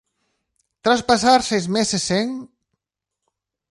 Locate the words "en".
2.21-2.27